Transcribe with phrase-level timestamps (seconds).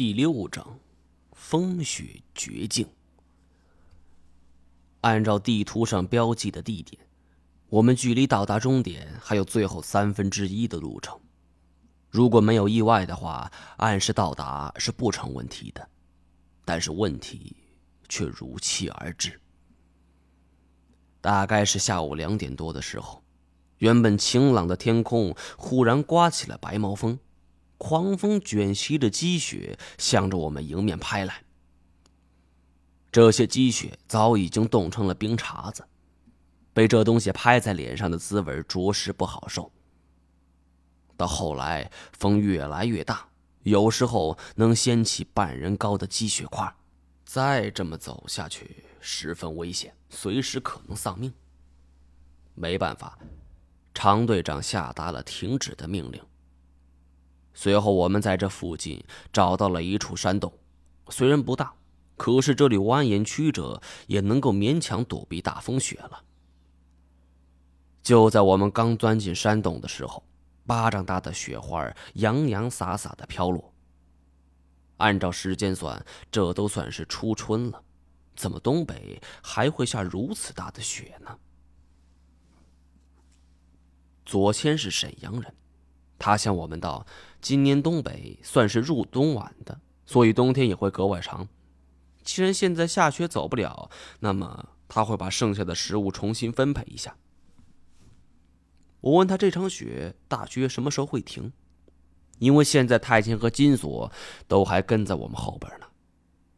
[0.00, 0.78] 第六章，
[1.32, 2.88] 风雪绝境。
[5.02, 7.06] 按照地图上标记的地点，
[7.68, 11.20] 我们距离到达终点还有最后三分之一的路程。
[12.08, 15.86] 如果没有意外的话，按时到达是不成问题的。
[16.64, 17.54] 但是问题
[18.08, 19.38] 却如期而至。
[21.20, 23.22] 大概是下午两点多的时候，
[23.76, 27.18] 原本晴朗的天空忽然刮起了白毛风。
[27.90, 31.42] 狂风卷袭着积雪，向着我们迎面拍来。
[33.10, 35.84] 这些积雪早已经冻成了冰碴子，
[36.72, 39.72] 被这东西拍在脸上的滋味着实不好受。
[41.16, 43.28] 到后来，风越来越大，
[43.64, 46.72] 有时候能掀起半人高的积雪块。
[47.24, 51.34] 再这么走下去，十分危险，随时可能丧命。
[52.54, 53.18] 没办法，
[53.92, 56.22] 常队长下达了停止的命令。
[57.52, 60.52] 随后，我们在这附近找到了一处山洞，
[61.08, 61.74] 虽然不大，
[62.16, 66.24] 可是这里蜿蜒曲折，也能够勉强躲避大风雪了。
[68.02, 70.22] 就在我们刚钻进山洞的时候，
[70.66, 73.72] 巴掌大的雪花洋洋洒洒的飘落。
[74.96, 77.82] 按照时间算，这都算是初春了，
[78.36, 81.38] 怎么东北还会下如此大的雪呢？
[84.24, 85.54] 左谦是沈阳人。
[86.18, 87.06] 他向我们道
[87.40, 91.48] ：“今年东北算是入冬晚的，所以冬天也会格外长。
[92.22, 97.16] 既然现在下雪走不了，那么他会把剩下的食物重新分配一下。”
[99.00, 101.52] 我问他：“这场雪大约什么时候会停？”
[102.38, 104.10] 因为现在太监和金锁
[104.48, 105.86] 都还跟在我们后边呢。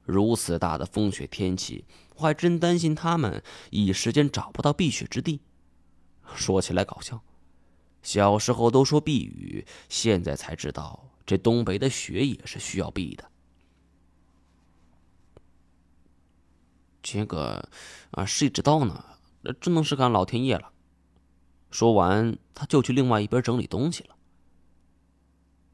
[0.05, 1.84] 如此大的风雪天气，
[2.17, 5.41] 我还真担心他们一时间找不到避雪之地。
[6.34, 7.22] 说起来搞笑。
[8.03, 13.31] 小时候都说避雨，现在才知道这东北的雪也是需要避的。
[17.03, 17.69] 这个
[18.12, 19.05] 啊，谁知道呢？
[19.42, 20.70] 那只能是看老天爷了。
[21.70, 24.17] 说完，他就去另外一边整理东西了。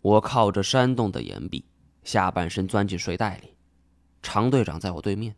[0.01, 1.65] 我靠着山洞的岩壁，
[2.03, 3.55] 下半身钻进睡袋里。
[4.23, 5.37] 常队长在我对面，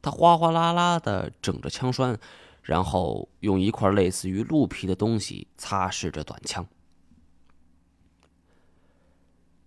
[0.00, 2.18] 他哗哗啦啦的整着枪栓。
[2.62, 6.66] 然后用一块类似于鹿皮的东西擦拭着短枪。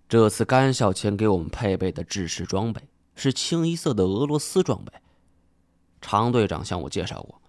[0.08, 2.82] 这次甘孝谦给我们配备的制式装备
[3.16, 4.94] 是清一色的俄罗斯装备。
[6.00, 7.42] 常队长向我介绍过，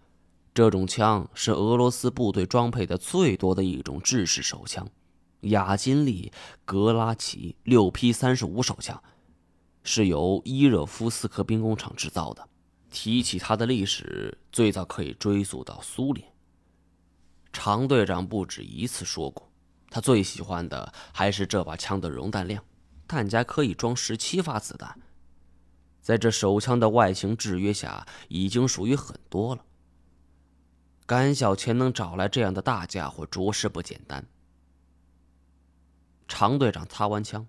[0.55, 4.89] 这种枪是俄罗斯部队装配的最多的一种制式手枪——
[5.43, 6.33] 雅金利
[6.65, 9.03] 格拉奇六 P 三十五手枪，
[9.83, 12.49] 是由伊热夫斯克兵工厂制造的。
[12.91, 16.27] 提起它的历史，最早可以追溯到苏联。
[17.53, 19.51] 常队长不止一次说过，
[19.91, 22.63] 他最喜欢的还是这把枪的容弹量，
[23.07, 25.01] 弹夹可以装十七发子弹。
[26.03, 29.65] 在这手枪的外形制约下，已经属于很多了。
[31.07, 34.27] 甘小钱能找来这样的大家伙，着实不简单。
[36.29, 37.47] 常队长擦完枪，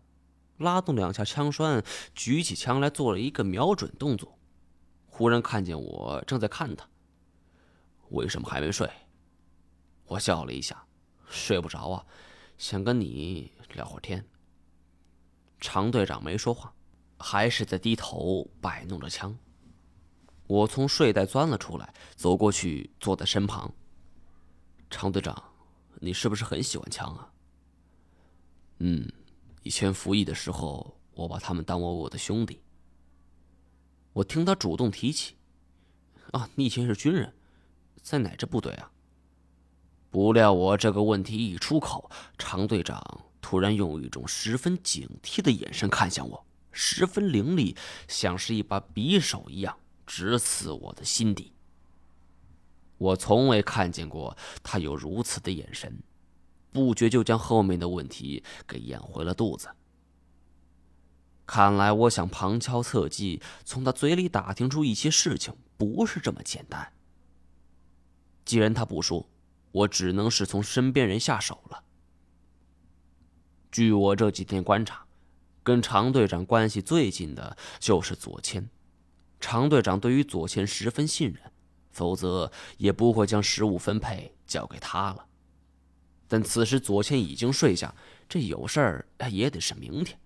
[0.57, 1.83] 拉动两下枪栓，
[2.15, 4.36] 举起枪来做了一个瞄准动作。
[5.17, 6.87] 忽然看见我正在看他，
[8.09, 8.87] 为什么还没睡？
[10.05, 10.85] 我笑了一下，
[11.27, 12.05] 睡不着啊，
[12.59, 14.23] 想跟你聊会儿天。
[15.59, 16.71] 常队长没说话，
[17.17, 19.35] 还是在低头摆弄着枪。
[20.45, 23.73] 我从睡袋钻了出来，走过去坐在身旁。
[24.91, 25.35] 常队长，
[25.95, 27.33] 你是不是很喜欢枪啊？
[28.77, 29.11] 嗯，
[29.63, 32.61] 以前服役的时候，我把他们当我我的兄弟。
[34.17, 35.35] 我听他主动提起，
[36.31, 37.35] 啊，你以前是军人，
[38.01, 38.91] 在哪支部队啊？
[40.09, 42.99] 不料我这个问题一出口，常队长
[43.41, 47.75] 突然用一种十分警惕的眼神看向我，十分凌厉，
[48.07, 51.53] 像是一把匕首一样，直刺我的心底。
[52.97, 56.01] 我从未看见过他有如此的眼神，
[56.71, 59.69] 不觉就将后面的问题给咽回了肚子。
[61.47, 66.91] 看来，我想旁敲侧击从他嘴里打听出一些事情，不是这么简单。
[68.43, 69.29] 既然他不说，
[69.71, 71.83] 我只能是从身边人下手了。
[73.71, 75.05] 据我这几天观察，
[75.63, 78.69] 跟常队长关系最近的就是左谦。
[79.39, 81.51] 常队长对于左谦十分信任，
[81.91, 85.25] 否则也不会将食物分配交给他了。
[86.27, 87.95] 但此时左谦已经睡下，
[88.27, 90.19] 这有事儿也得是明天。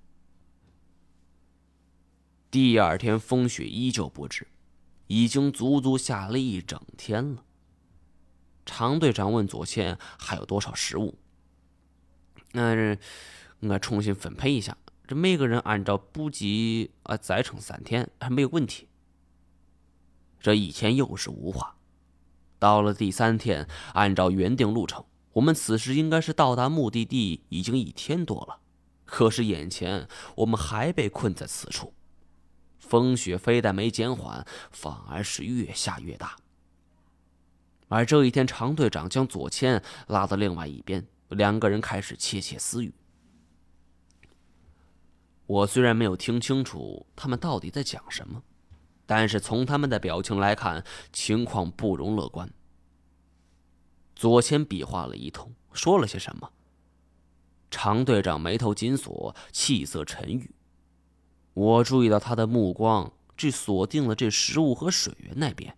[2.51, 4.45] 第二天风雪依旧不止，
[5.07, 7.45] 已经足足下了一整天了。
[8.65, 11.17] 常队长问左谦还有多少食物？
[12.51, 12.97] 那
[13.61, 14.77] 我重新分配一下，
[15.07, 18.89] 这每个人按照补给啊再撑三天还没有问题。
[20.37, 21.77] 这一天又是无话。
[22.59, 28.59] 到了第三天，按照原定路程，我们此时应该是到达目的地已经一天多了。
[29.05, 31.93] 可是眼前我们还被困在此处，
[32.91, 36.35] 风雪非但没减缓，反而是越下越大。
[37.87, 42.93] 而这一天，常队长将左谦拉到另外一边，两个人开始窃窃私语。
[45.45, 48.43] 我虽然没有听清楚他们到底在讲什么，
[49.05, 50.83] 但是从他们的表情来看，
[51.13, 52.51] 情况不容乐观。
[54.17, 56.51] 左谦比划了一通，说了些什么。
[57.69, 60.51] 常队长眉头紧锁，气色沉郁。
[61.53, 65.75] 我注意到他的目光只锁定了这食物和水源那边。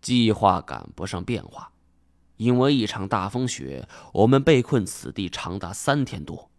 [0.00, 1.72] 计划赶不上变化，
[2.36, 6.50] 因为一场大风雪，我们被困此地长达三天多。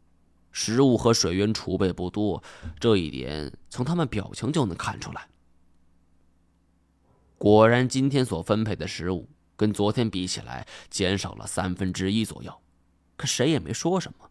[0.52, 2.44] 食物和水源储备不多，
[2.80, 5.28] 这一点从他们表情就能看出来。
[7.38, 12.54] 果然，今天所分配的食物跟昨天比起来，减少了三分之一左右。
[13.16, 14.30] 可谁也没说什么。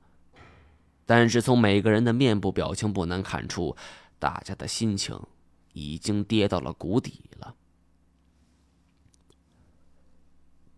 [1.08, 3.74] 但是从每个人的面部表情不难看出，
[4.18, 5.18] 大家的心情
[5.72, 7.54] 已经跌到了谷底了。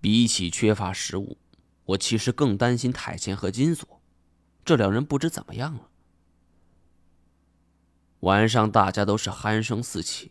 [0.01, 1.37] 比起缺乏食物，
[1.85, 4.01] 我其实更担心太谦和金锁。
[4.65, 5.91] 这两人不知怎么样了。
[8.21, 10.31] 晚上大家都是鼾声四起，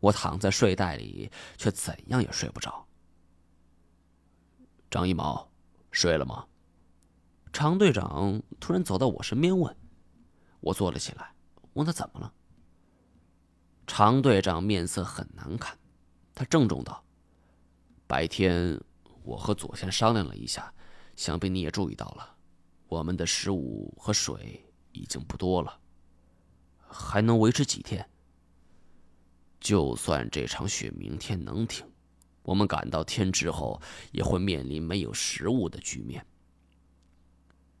[0.00, 2.88] 我躺在睡袋里，却怎样也睡不着。
[4.90, 5.48] 张一毛，
[5.92, 6.44] 睡了吗？
[7.52, 9.74] 常队长突然走到我身边问。
[10.60, 11.32] 我坐了起来，
[11.74, 12.32] 问他怎么了。
[13.86, 15.78] 常队长面色很难看，
[16.34, 17.04] 他郑重道
[18.06, 18.78] ：“白天
[19.22, 20.72] 我和左贤商量了一下，
[21.16, 22.36] 想必你也注意到了。”
[22.88, 25.78] 我们的食物和水已经不多了，
[26.88, 28.08] 还能维持几天？
[29.60, 31.86] 就算这场雪明天能停，
[32.42, 33.78] 我们赶到天之后
[34.10, 36.26] 也会面临没有食物的局面。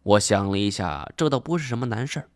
[0.08, 2.30] 我想了一下，这倒不是什么难事儿。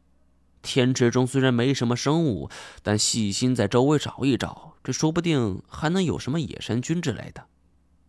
[0.61, 2.51] 天池中虽然没什么生物，
[2.83, 7.47] 但细心在周围找一找，这说不定还能有什么野山菌之类的。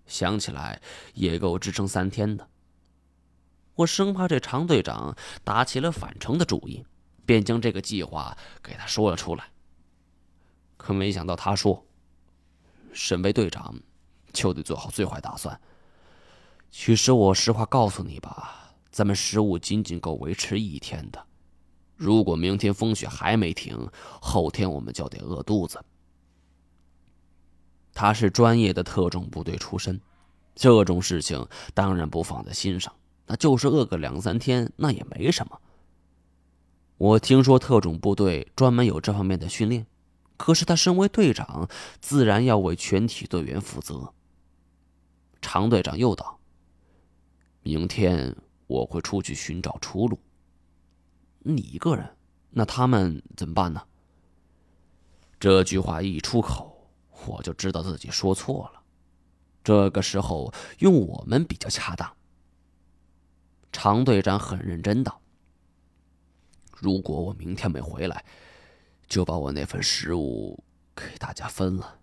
[0.06, 0.82] 想起来
[1.14, 2.46] 也够支撑三天的。
[3.76, 5.16] 我生怕这常队长
[5.46, 6.84] 打起了返程的主意，
[7.26, 9.46] 便将这个计划给他说了出来。
[10.76, 11.86] 可没想到他说
[12.92, 13.74] ：“身为队长，
[14.34, 15.58] 就得做好最坏打算。
[16.70, 18.63] 其实我实话告诉你吧，
[18.94, 21.26] 咱们食物仅仅够维持一天的。
[21.96, 23.90] 如果明天风雪还没停，
[24.22, 25.84] 后天我们就得饿肚子。”
[27.92, 30.00] 他是专业的特种部队出身，
[30.54, 32.94] 这种事情当然不放在心上。
[33.26, 35.60] 那就是饿个两三天，那也没什么。
[36.98, 39.88] 我听说特种部队专门有这方面的训练，
[40.38, 41.68] 可是他身为队长，
[42.00, 44.14] 自然要为全体队员负责。
[45.42, 46.40] 常队长又道
[47.64, 48.36] ：“明天
[48.68, 50.20] 我会出去寻找出路。
[51.40, 52.16] 你一个人，
[52.50, 53.86] 那他们怎么办呢？”
[55.40, 56.90] 这句话一出口，
[57.26, 58.82] 我就知道自己说错了。
[59.64, 62.16] 这个时候用我们比较恰当。
[63.72, 65.22] 常队长很认真道
[66.80, 68.24] ：“如果我明天没回来，
[69.08, 70.64] 就把我那份食物
[70.96, 72.00] 给大家分了。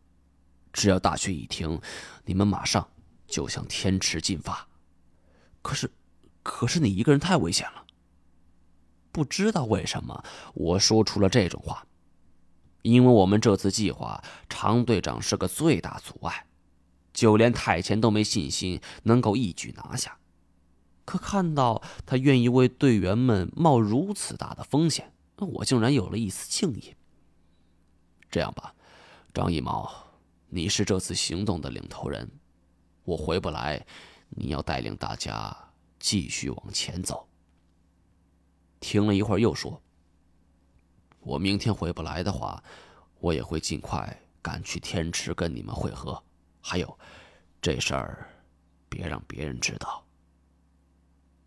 [0.73, 1.81] 只要大雪一停，
[2.25, 2.87] 你们马上
[3.27, 4.69] 就向天池进发。
[5.63, 5.91] 可是，
[6.43, 7.85] 可是你一个人太危险了。
[9.13, 11.87] 不知道为什么，我说出了这种话，
[12.83, 16.47] 因为我们这次计划，常队长是个最大阻碍，
[17.13, 20.17] 就连太前都没信心能够一举拿下。”
[21.05, 26.95] 可看到他愿意为队员们冒如此大的风险，我竟然有了一丝敬意。
[28.31, 28.73] 这样吧，
[29.35, 29.93] 张一毛，
[30.51, 32.31] 你是这次行动的领头人，
[33.03, 33.85] 我回不来，
[34.29, 35.57] 你要带领大家
[36.01, 37.29] 继续往前走。
[38.81, 39.81] 停了一会儿，又说
[41.21, 42.61] ：“我明天回不来的话，
[43.21, 46.21] 我也会尽快赶去天池跟你们会合。
[46.61, 46.99] 还有，
[47.61, 48.29] 这事儿
[48.89, 50.03] 别让别人知道。”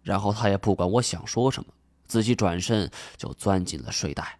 [0.04, 1.74] 然后他也不管我想说什么，
[2.06, 4.40] 自己转身就钻进了睡袋。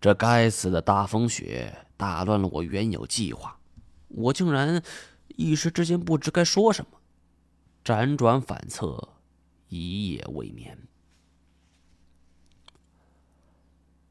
[0.00, 3.58] 这该死的大风雪打乱了我原有计划，
[4.08, 4.82] 我竟然
[5.28, 6.98] 一时之间不知该说什么，
[7.84, 9.10] 辗转反侧，
[9.68, 10.88] 一夜未眠。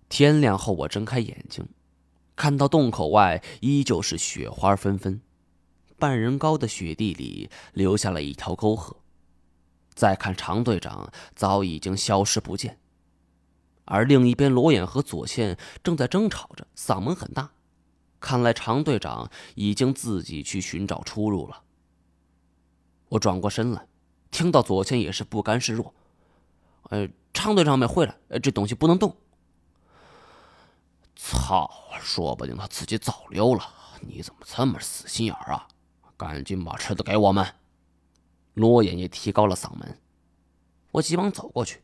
[0.07, 1.67] 天亮后，我睁开眼睛，
[2.35, 5.19] 看到洞口外依旧是雪花纷纷。
[5.97, 8.97] 半人高的雪地里留下了一条沟壑，
[9.95, 12.77] 再看常队长早已经消失不见，
[13.85, 17.49] 而另一边罗眼和左线正在争吵着，嗓门很大。
[18.19, 21.62] 看来常队长已经自己去寻找出路了。
[23.13, 23.85] 我转过身来，
[24.31, 25.93] 听到左倩也是不甘示弱
[26.89, 29.15] ：“呃，昌队长没回来，这东西不能动。”
[31.15, 31.69] 操！
[32.01, 33.63] 说不定他自己早溜了。
[34.01, 35.67] 你怎么这么死心眼啊？
[36.17, 37.45] 赶紧把吃的给我们！
[38.55, 39.99] 罗眼也提高了嗓门。
[40.91, 41.83] 我急忙走过去，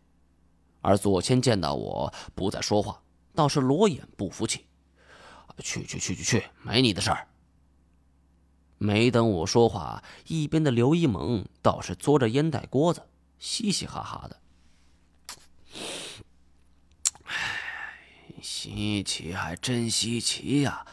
[0.82, 3.04] 而左谦见到我不再说话，
[3.36, 4.66] 倒是罗眼不服气
[5.64, 7.28] ：“去去去去去，没你的事儿。”
[8.80, 13.04] 没等我说话，一边的刘一萌倒是嘬着烟袋锅子，
[13.38, 14.40] 嘻嘻哈哈的。
[18.42, 20.86] 稀奇还真稀奇呀，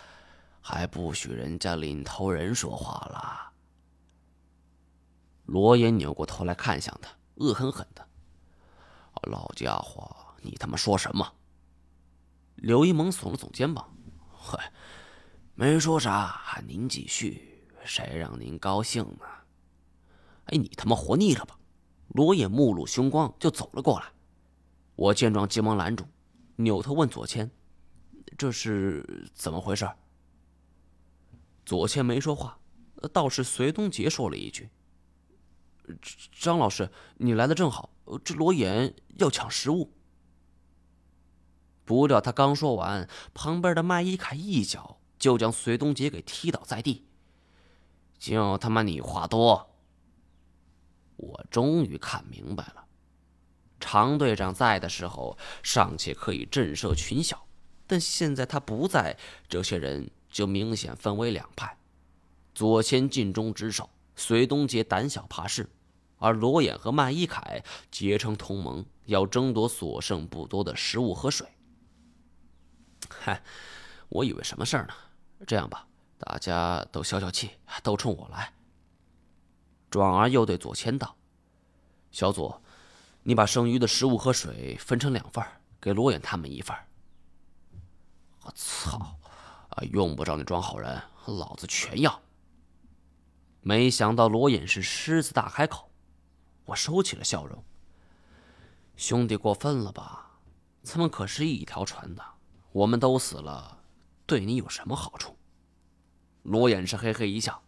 [0.60, 3.52] 还不许人家领头人说话了。
[5.44, 8.04] 罗岩扭过头来看向他，恶狠狠的
[9.30, 11.34] ：“老家伙，你他妈说什么？”
[12.56, 13.96] 刘一萌耸了耸肩膀
[14.34, 14.72] ：“嗨，
[15.54, 17.55] 没说啥，您继续，
[17.86, 19.24] 谁让您高兴呢？”
[20.46, 21.58] 哎，你他妈活腻了吧？
[22.08, 24.06] 罗野目露凶光，就走了过来。
[24.94, 26.04] 我见状，急忙拦住。
[26.56, 27.50] 扭头问左谦
[28.38, 29.88] ：“这是怎么回事？”
[31.66, 32.58] 左谦没说话，
[33.12, 34.70] 倒是隋东杰说了一句
[36.32, 37.90] ：“张老师，你来的正好，
[38.24, 39.92] 这罗岩要抢食物。”
[41.84, 47.05] 不料他刚说完，旁边的麦一凯一脚就将隋东杰给踢倒在地。
[48.18, 49.74] 就他妈你话多！
[51.16, 52.84] 我终于看明白了。
[53.78, 57.46] 常队长在的时候尚且可以震慑群小，
[57.86, 59.16] 但现在他不在，
[59.48, 61.78] 这些人就明显分为两派：
[62.54, 65.68] 左谦尽忠职守，隋东杰胆小怕事，
[66.18, 71.46] 而罗眼和麦一凯结成同盟，要争夺所剩不多的食物和水。
[73.08, 73.42] 嗨，
[74.08, 74.94] 我以为什么事儿呢？
[75.46, 75.86] 这样吧，
[76.18, 77.50] 大家都消消气，
[77.82, 78.52] 都冲我来。
[79.90, 81.16] 转而又对左谦道
[82.10, 82.62] ：“小左。”
[83.28, 85.44] 你把剩余的食物和水分成两份，
[85.80, 86.76] 给罗隐他们一份。
[88.42, 89.18] 我操！
[89.70, 92.22] 啊，用不着你装好人，老子全要。
[93.62, 95.90] 没想到罗隐是狮子大开口，
[96.66, 97.64] 我收起了笑容。
[98.96, 100.38] 兄弟过分了吧？
[100.84, 102.24] 咱们可是一条船的，
[102.70, 103.76] 我们都死了，
[104.24, 105.35] 对你有什么好处？
[106.46, 107.62] 罗眼是嘿嘿一笑，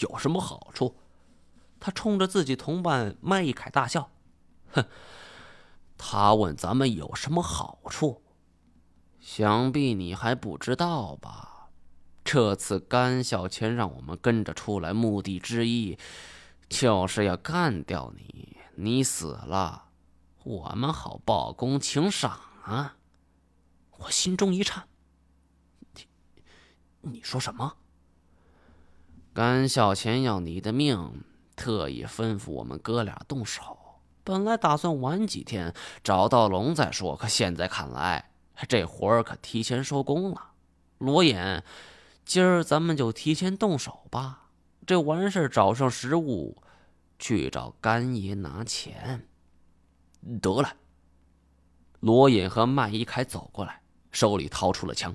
[0.00, 0.96] 有什么好处？
[1.78, 4.10] 他冲着自己同伴麦一凯大笑。
[4.72, 4.84] 哼，
[5.98, 8.22] 他问咱们有什么好处？
[9.20, 11.68] 想必你还不知道吧？
[12.24, 15.98] 这次甘小千让我们跟着出来，目的之一
[16.68, 18.56] 就是要干掉你。
[18.76, 19.90] 你死了，
[20.42, 22.96] 我们好报功请赏啊！
[23.98, 24.88] 我心中一颤。
[25.94, 26.06] 你
[27.00, 27.76] 你说什么？
[29.36, 31.22] 甘小钱要你的命，
[31.54, 33.76] 特意吩咐我们哥俩动手。
[34.24, 38.30] 本来打算晚几天找到龙再说，可现在看来，
[38.66, 40.52] 这活儿可提前收工了。
[40.96, 41.36] 罗隐，
[42.24, 44.48] 今儿咱们就提前动手吧。
[44.86, 46.56] 这完事儿找上食物，
[47.18, 49.28] 去找干爷拿钱。
[50.40, 50.72] 得了。
[52.00, 55.14] 罗隐和麦一凯走过来，手里掏出了枪。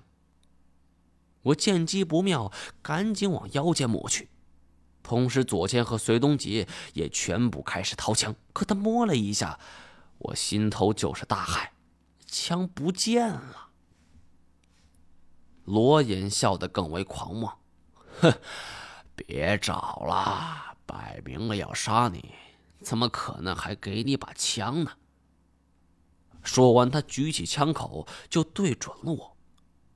[1.43, 4.29] 我见机不妙，赶紧往腰间抹去。
[5.03, 8.35] 同时，左谦和隋东杰也全部开始掏枪。
[8.53, 9.59] 可他摸了一下，
[10.19, 11.69] 我心头就是大骇，
[12.25, 13.69] 枪不见了。
[15.65, 17.57] 罗隐笑得更为狂妄
[18.21, 18.33] ：“哼，
[19.15, 22.33] 别找了，摆明了要杀你，
[22.81, 24.91] 怎么可能还给你把枪呢？”
[26.43, 29.37] 说完，他举起枪口就对准了我，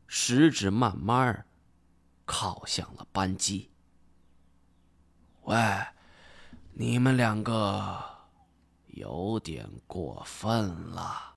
[0.08, 1.46] 食指慢慢
[2.26, 3.72] 靠向了扳机。
[5.44, 5.56] 喂，
[6.74, 8.04] 你们两个
[8.88, 11.34] 有点过分了。